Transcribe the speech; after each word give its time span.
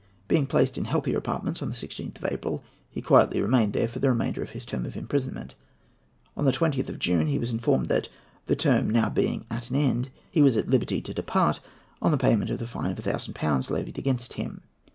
Being 0.27 0.47
placed 0.47 0.79
in 0.79 0.85
healthier 0.85 1.19
apartments 1.19 1.61
on 1.61 1.69
the 1.69 1.75
16th 1.75 2.17
of 2.17 2.31
April, 2.31 2.63
he 2.89 3.03
quietly 3.03 3.39
remained 3.39 3.73
there 3.73 3.87
for 3.87 3.99
the 3.99 4.09
remainder 4.09 4.41
of 4.41 4.49
his 4.49 4.65
term 4.65 4.83
of 4.87 4.97
imprisonment. 4.97 5.53
On 6.35 6.43
the 6.43 6.51
20th 6.51 6.89
of 6.89 6.97
June 6.97 7.27
he 7.27 7.37
was 7.37 7.51
informed 7.51 7.85
that, 7.89 8.09
the 8.47 8.55
term 8.55 8.87
being 9.13 9.45
now 9.47 9.55
at 9.55 9.69
an 9.69 9.75
end, 9.75 10.09
he 10.31 10.41
was 10.41 10.57
at 10.57 10.69
liberty 10.69 11.01
to 11.01 11.13
depart 11.13 11.59
on 12.01 12.17
payment 12.17 12.49
of 12.49 12.57
the 12.57 12.65
fine 12.65 12.89
of 12.89 12.97
1000£ 12.97 13.69
levied 13.69 13.99
against 13.99 14.33
him. 14.33 14.63